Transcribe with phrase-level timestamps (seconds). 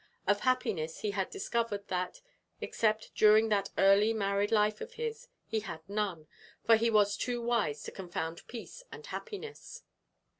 [0.25, 2.21] Of happiness he had discovered that,
[2.59, 6.25] except during that early married life of his, he had none,
[6.65, 9.83] for he was too wise to confound peace and happiness.